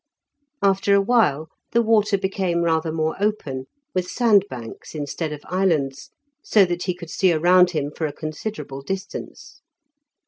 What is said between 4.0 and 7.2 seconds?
sandbanks instead of islands, so that he could